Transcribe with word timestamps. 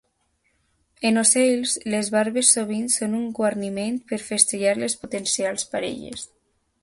En 1.09 1.19
ocells, 1.21 1.73
les 1.95 2.09
barbes 2.15 2.53
sovint 2.55 2.89
són 2.95 3.13
un 3.19 3.29
guarniment 3.41 4.01
per 4.13 4.21
festejar 4.29 4.75
les 4.85 4.95
potencials 5.03 5.69
parelles. 5.75 6.27